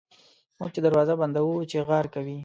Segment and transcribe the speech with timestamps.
[0.57, 2.37] موږ چي دروازه بندوو چیغهار کوي.